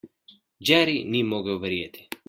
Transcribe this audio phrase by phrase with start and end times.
[0.69, 2.09] Jerry ni mogel verjeti.